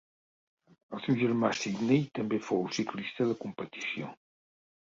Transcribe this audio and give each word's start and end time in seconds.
El 0.97 1.03
seu 1.07 1.19
germà 1.19 1.51
Sydney 1.59 2.01
també 2.21 2.39
fou 2.49 2.67
ciclista 2.79 3.31
de 3.33 3.37
competició. 3.47 4.13